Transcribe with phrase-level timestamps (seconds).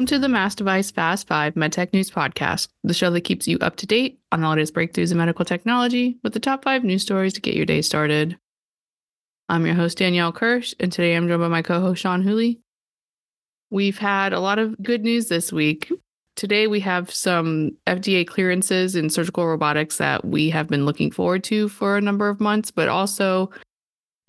[0.00, 3.58] Welcome to the Mass Device Fast 5 MedTech News Podcast, the show that keeps you
[3.58, 7.02] up to date on the latest breakthroughs in medical technology with the top five news
[7.02, 8.38] stories to get your day started.
[9.50, 12.60] I'm your host, Danielle Kirsh, and today I'm joined by my co host, Sean Whooley.
[13.68, 15.92] We've had a lot of good news this week.
[16.34, 21.44] Today, we have some FDA clearances in surgical robotics that we have been looking forward
[21.44, 23.50] to for a number of months, but also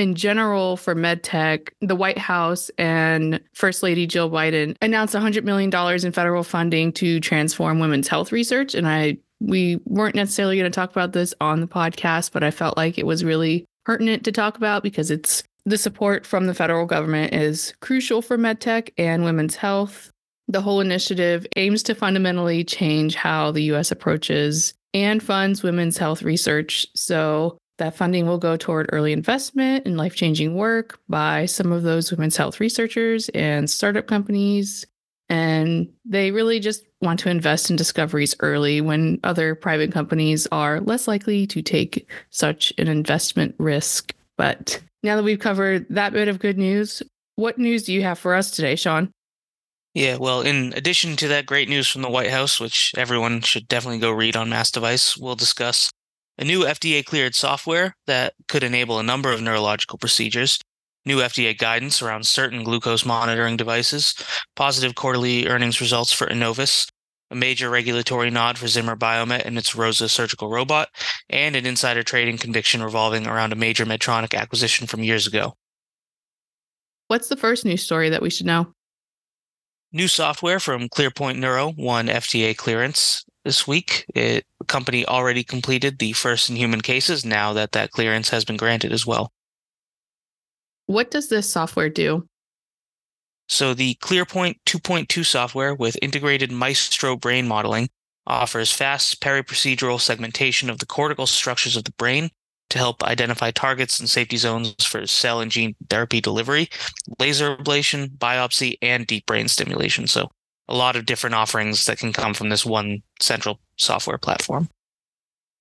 [0.00, 5.70] in general for medtech, the White House and First Lady Jill Biden announced $100 million
[6.02, 8.74] in federal funding to transform women's health research.
[8.74, 12.50] And I we weren't necessarily going to talk about this on the podcast, but I
[12.50, 16.54] felt like it was really pertinent to talk about because it's the support from the
[16.54, 20.10] federal government is crucial for medtech and women's health.
[20.48, 26.22] The whole initiative aims to fundamentally change how the US approaches and funds women's health
[26.22, 26.86] research.
[26.96, 31.82] So that funding will go toward early investment and life changing work by some of
[31.82, 34.86] those women's health researchers and startup companies.
[35.28, 40.80] And they really just want to invest in discoveries early when other private companies are
[40.80, 44.14] less likely to take such an investment risk.
[44.36, 47.02] But now that we've covered that bit of good news,
[47.36, 49.10] what news do you have for us today, Sean?
[49.94, 53.66] Yeah, well, in addition to that great news from the White House, which everyone should
[53.66, 55.90] definitely go read on Mass Device, we'll discuss
[56.38, 60.58] a new FDA cleared software that could enable a number of neurological procedures,
[61.04, 64.14] new FDA guidance around certain glucose monitoring devices,
[64.56, 66.90] positive quarterly earnings results for Enovis,
[67.30, 70.88] a major regulatory nod for Zimmer Biomet and its ROSA surgical robot,
[71.28, 75.54] and an insider trading conviction revolving around a major Medtronic acquisition from years ago.
[77.06, 78.72] What's the first news story that we should know?
[79.92, 84.04] New software from ClearPoint Neuro won FDA clearance this week.
[84.14, 88.44] It the company already completed the first in human cases now that that clearance has
[88.44, 89.32] been granted as well.
[90.86, 92.28] What does this software do?
[93.48, 97.88] So the ClearPoint 2.2 software with integrated Maestro brain modeling
[98.26, 102.30] offers fast periprocedural segmentation of the cortical structures of the brain
[102.70, 106.68] to help identify targets and safety zones for cell and gene therapy delivery,
[107.18, 110.06] laser ablation, biopsy, and deep brain stimulation.
[110.06, 110.30] So
[110.68, 114.68] a lot of different offerings that can come from this one central software platform.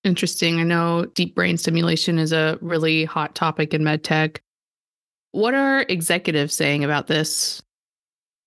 [0.03, 0.59] Interesting.
[0.59, 4.37] I know deep brain stimulation is a really hot topic in medtech.
[5.31, 7.61] What are executives saying about this?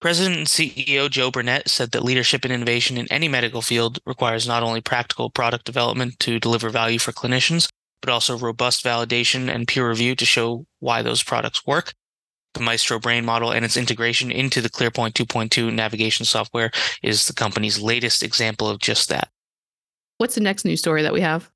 [0.01, 4.49] President and CEO Joe Burnett said that leadership and innovation in any medical field requires
[4.49, 7.69] not only practical product development to deliver value for clinicians,
[8.03, 11.95] but also robust validation and peer review to show why those products work
[12.55, 16.71] the Maestro brain model and its integration into the ClearPoint 2.2 navigation software
[17.03, 19.29] is the company's latest example of just that.
[20.19, 21.51] What's the next news story that we have?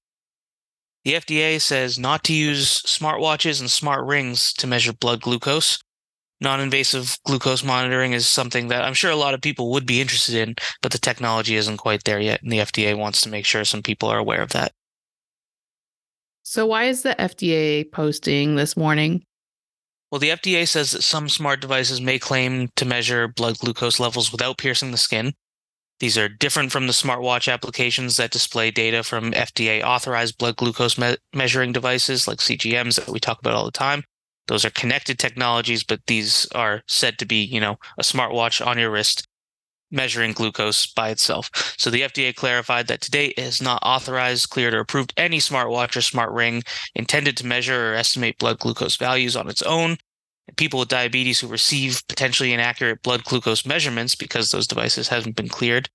[1.04, 5.78] The FDA says not to use smartwatches and smart rings to measure blood glucose.
[6.40, 10.00] Non invasive glucose monitoring is something that I'm sure a lot of people would be
[10.00, 13.46] interested in, but the technology isn't quite there yet, and the FDA wants to make
[13.46, 14.72] sure some people are aware of that.
[16.48, 19.24] So, why is the FDA posting this warning?
[20.12, 24.30] Well, the FDA says that some smart devices may claim to measure blood glucose levels
[24.30, 25.34] without piercing the skin.
[25.98, 30.96] These are different from the smartwatch applications that display data from FDA authorized blood glucose
[30.96, 34.04] me- measuring devices like CGMs that we talk about all the time.
[34.46, 38.78] Those are connected technologies, but these are said to be, you know, a smartwatch on
[38.78, 39.26] your wrist
[39.90, 41.50] measuring glucose by itself.
[41.78, 45.38] So the FDA clarified that to date it has not authorized, cleared, or approved any
[45.38, 46.62] smartwatch or smart ring
[46.94, 49.96] intended to measure or estimate blood glucose values on its own.
[50.56, 55.48] People with diabetes who receive potentially inaccurate blood glucose measurements because those devices haven't been
[55.48, 55.88] cleared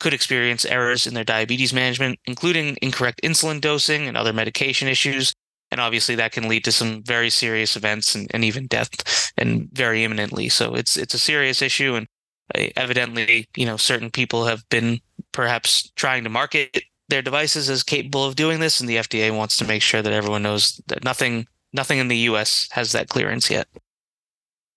[0.00, 5.32] could experience errors in their diabetes management, including incorrect insulin dosing and other medication issues.
[5.70, 9.68] And obviously that can lead to some very serious events and, and even death and
[9.72, 10.48] very imminently.
[10.48, 12.06] So it's it's a serious issue and
[12.54, 15.00] Eh, evidently, you know, certain people have been
[15.32, 19.56] perhaps trying to market their devices as capable of doing this, and the FDA wants
[19.56, 22.68] to make sure that everyone knows that nothing nothing in the U.S.
[22.72, 23.66] has that clearance yet.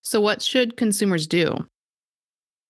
[0.01, 1.67] So, what should consumers do?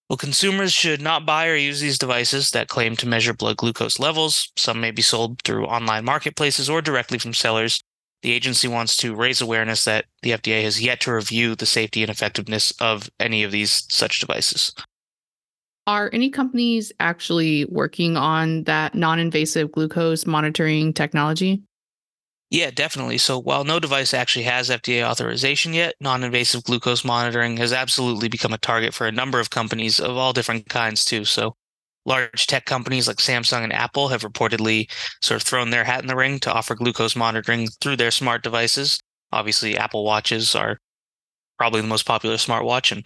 [0.10, 4.00] Well, consumers should not buy or use these devices that claim to measure blood glucose
[4.00, 4.52] levels.
[4.56, 7.84] Some may be sold through online marketplaces or directly from sellers.
[8.24, 12.02] The agency wants to raise awareness that the FDA has yet to review the safety
[12.02, 14.74] and effectiveness of any of these such devices.
[15.86, 21.64] Are any companies actually working on that non invasive glucose monitoring technology?
[22.50, 23.18] Yeah, definitely.
[23.18, 28.30] So while no device actually has FDA authorization yet, non invasive glucose monitoring has absolutely
[28.30, 31.24] become a target for a number of companies of all different kinds, too.
[31.26, 31.56] So
[32.08, 34.90] large tech companies like Samsung and Apple have reportedly
[35.22, 38.42] sort of thrown their hat in the ring to offer glucose monitoring through their smart
[38.44, 39.00] devices.
[39.32, 40.80] Obviously, Apple Watches are
[41.58, 43.06] probably the most popular smartwatch, and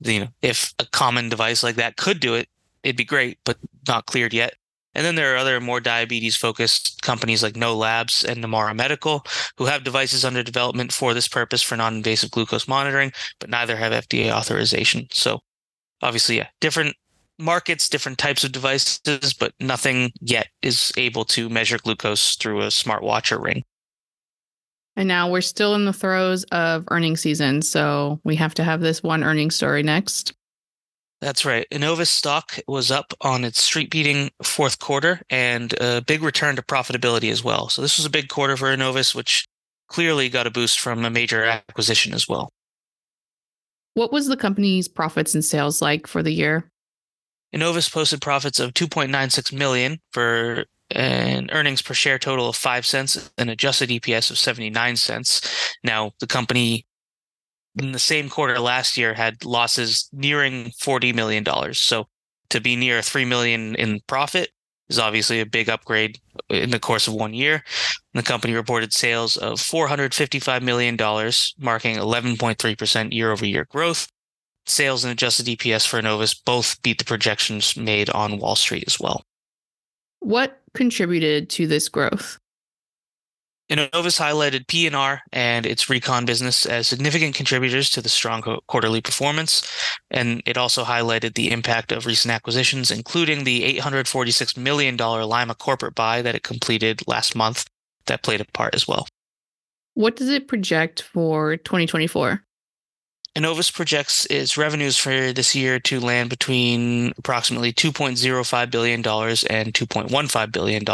[0.00, 2.48] You know, if a common device like that could do it,
[2.82, 3.56] it'd be great, but
[3.86, 4.54] not cleared yet.
[4.94, 9.24] And then there are other more diabetes focused companies like Know Labs and Nemaura Medical
[9.56, 13.76] who have devices under development for this purpose for non invasive glucose monitoring, but neither
[13.76, 15.06] have FDA authorization.
[15.12, 15.40] So
[16.02, 16.96] obviously, yeah, different
[17.42, 22.68] markets, different types of devices, but nothing yet is able to measure glucose through a
[22.68, 23.64] smartwatch or ring.
[24.96, 27.62] And now we're still in the throes of earning season.
[27.62, 30.34] So we have to have this one earning story next.
[31.20, 31.66] That's right.
[31.70, 36.62] Enovis stock was up on its street beating fourth quarter and a big return to
[36.62, 37.68] profitability as well.
[37.68, 39.46] So this was a big quarter for Enovis, which
[39.88, 42.50] clearly got a boost from a major acquisition as well.
[43.94, 46.71] What was the company's profits and sales like for the year?
[47.54, 53.30] Enovis posted profits of 2.96 million for an earnings per share total of 5 cents
[53.38, 55.74] and adjusted EPS of 79 cents.
[55.82, 56.86] Now, the company
[57.80, 61.44] in the same quarter last year had losses nearing $40 million.
[61.74, 62.06] So
[62.50, 64.50] to be near 3 million in profit
[64.88, 66.18] is obviously a big upgrade
[66.50, 67.64] in the course of one year.
[68.12, 70.96] The company reported sales of $455 million,
[71.58, 74.11] marking 11.3% year over year growth.
[74.66, 79.00] Sales and adjusted EPS for Enovis both beat the projections made on Wall Street as
[79.00, 79.24] well.
[80.20, 82.38] What contributed to this growth?
[83.70, 89.66] Enovis highlighted P&R and its recon business as significant contributors to the strong quarterly performance,
[90.10, 95.94] and it also highlighted the impact of recent acquisitions, including the $846 million Lima corporate
[95.94, 97.64] buy that it completed last month
[98.06, 99.06] that played a part as well.
[99.94, 102.44] What does it project for 2024?
[103.36, 110.52] Enovis projects its revenues for this year to land between approximately $2.05 billion and $2.15
[110.52, 110.84] billion,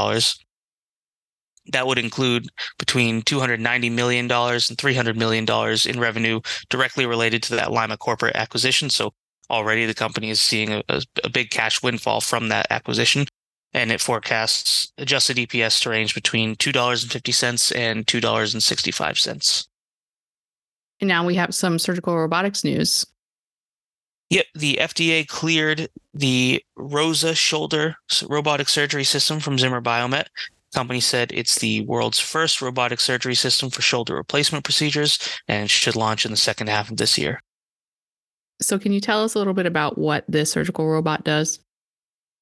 [1.73, 2.49] that would include
[2.79, 5.47] between $290 million and $300 million
[5.87, 6.41] in revenue
[6.71, 8.89] directly related to that Lima corporate acquisition.
[8.89, 9.13] So
[9.51, 13.27] already the company is seeing a, a big cash windfall from that acquisition.
[13.75, 19.67] And it forecasts adjusted EPS to range between $2.50 and $2.65.
[21.01, 23.07] And now we have some surgical robotics news.
[24.31, 27.97] Yep, the FDA cleared the ROSA shoulder
[28.29, 30.27] robotic surgery system from Zimmer Biomet
[30.75, 35.19] company said it's the world's first robotic surgery system for shoulder replacement procedures
[35.49, 37.43] and should launch in the second half of this year.
[38.61, 41.61] So, can you tell us a little bit about what this surgical robot does?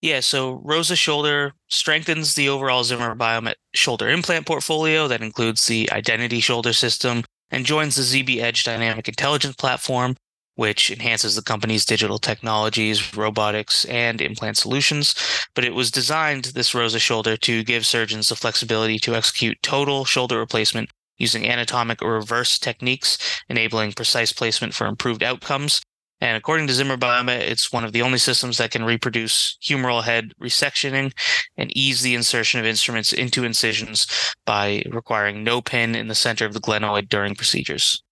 [0.02, 5.90] Yeah, so ROSA Shoulder strengthens the overall Zimmer Biomet shoulder implant portfolio that includes the
[5.90, 10.16] Identity Shoulder System and joins the ZB Edge Dynamic Intelligence Platform
[10.56, 15.14] which enhances the company's digital technologies, robotics, and implant solutions.
[15.54, 20.04] But it was designed, this ROSA shoulder, to give surgeons the flexibility to execute total
[20.04, 25.80] shoulder replacement using anatomic or reverse techniques, enabling precise placement for improved outcomes.
[26.20, 30.02] And according to Zimmer Biomet, it's one of the only systems that can reproduce humeral
[30.02, 31.12] head resectioning
[31.56, 34.06] and ease the insertion of instruments into incisions
[34.46, 38.02] by requiring no pin in the center of the glenoid during procedures.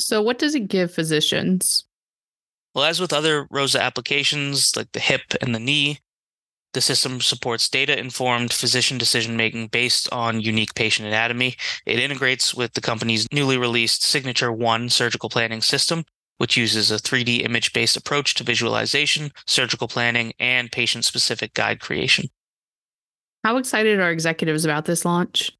[0.00, 1.84] So, what does it give physicians?
[2.74, 6.00] Well, as with other ROSA applications like the hip and the knee,
[6.72, 11.54] the system supports data informed physician decision making based on unique patient anatomy.
[11.86, 16.04] It integrates with the company's newly released Signature One surgical planning system,
[16.38, 21.80] which uses a 3D image based approach to visualization, surgical planning, and patient specific guide
[21.80, 22.28] creation.
[23.44, 25.52] How excited are executives about this launch?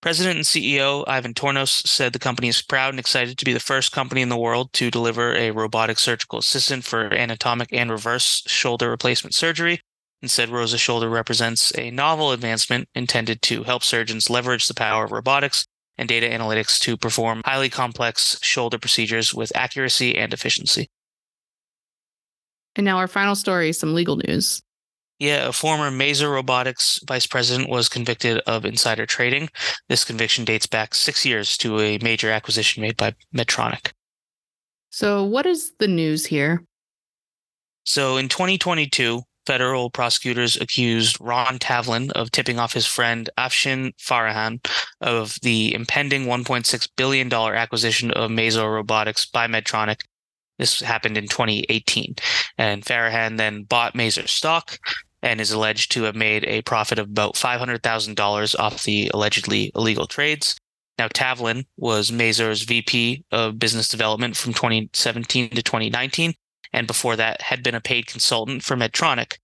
[0.00, 3.60] President and CEO Ivan Tornos said the company is proud and excited to be the
[3.60, 8.42] first company in the world to deliver a robotic surgical assistant for anatomic and reverse
[8.46, 9.82] shoulder replacement surgery,
[10.22, 15.04] and said Rosa Shoulder represents a novel advancement intended to help surgeons leverage the power
[15.04, 15.66] of robotics
[16.00, 20.88] and data analytics to perform highly complex shoulder procedures with accuracy and efficiency.
[22.74, 24.62] And now, our final story some legal news.
[25.18, 29.50] Yeah, a former Mazor Robotics vice president was convicted of insider trading.
[29.90, 33.92] This conviction dates back six years to a major acquisition made by Medtronic.
[34.88, 36.64] So, what is the news here?
[37.84, 44.64] So, in 2022, federal prosecutors accused Ron Tavlin of tipping off his friend Afshin Farahan
[45.00, 50.00] of the impending $1.6 billion acquisition of Mazor Robotics by Medtronic.
[50.58, 52.16] This happened in 2018.
[52.58, 54.78] And Farahan then bought Mazor stock,
[55.22, 60.06] and is alleged to have made a profit of about $500,000 off the allegedly illegal
[60.06, 60.56] trades.
[60.98, 66.34] Now, Tavlin was Mazor's VP of Business Development from 2017 to 2019,
[66.72, 69.38] and before that had been a paid consultant for Medtronic.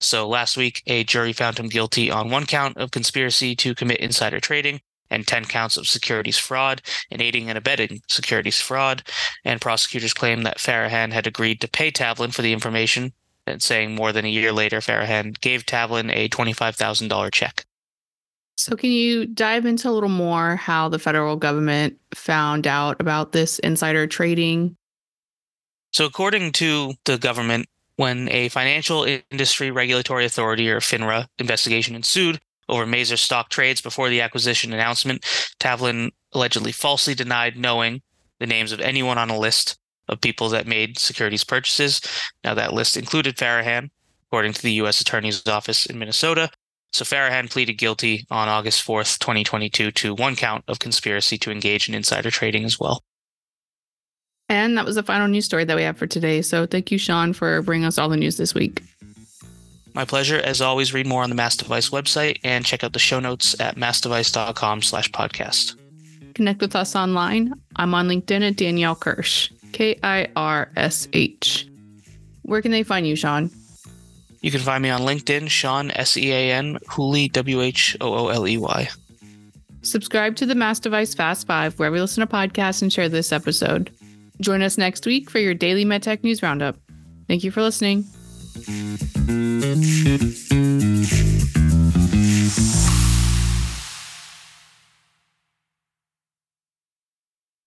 [0.00, 4.00] So last week, a jury found him guilty on one count of conspiracy to commit
[4.00, 4.80] insider trading
[5.12, 9.02] and 10 counts of securities fraud and aiding and abetting securities fraud.
[9.44, 13.12] And prosecutors claim that Farahan had agreed to pay Tavlin for the information,
[13.46, 17.64] and saying more than a year later, Farahan gave Tavlin a $25,000 check.
[18.56, 23.32] So, can you dive into a little more how the federal government found out about
[23.32, 24.76] this insider trading?
[25.92, 32.40] So, according to the government, when a financial industry regulatory authority or FINRA investigation ensued
[32.68, 35.22] over Mazor's stock trades before the acquisition announcement,
[35.60, 38.00] Tavlin allegedly falsely denied knowing
[38.38, 42.00] the names of anyone on a list of people that made securities purchases.
[42.42, 43.90] Now, that list included Farahan,
[44.28, 45.00] according to the U.S.
[45.00, 46.50] Attorney's Office in Minnesota.
[46.92, 51.88] So Farahan pleaded guilty on August 4th, 2022, to one count of conspiracy to engage
[51.88, 53.02] in insider trading as well.
[54.52, 56.42] And that was the final news story that we have for today.
[56.42, 58.82] So thank you, Sean, for bringing us all the news this week.
[59.94, 60.36] My pleasure.
[60.36, 63.58] As always, read more on the Mass Device website and check out the show notes
[63.58, 65.76] at massdevice.com slash podcast.
[66.34, 67.54] Connect with us online.
[67.76, 71.66] I'm on LinkedIn at Danielle Kirsh, K I R S H.
[72.42, 73.50] Where can they find you, Sean?
[74.42, 78.26] You can find me on LinkedIn, Sean, S E A N, Whooley, W H O
[78.26, 78.90] O L E Y.
[79.80, 83.32] Subscribe to the Mass Device Fast Five wherever you listen to podcasts and share this
[83.32, 83.90] episode.
[84.42, 86.76] Join us next week for your daily MedTech News Roundup.
[87.28, 88.04] Thank you for listening.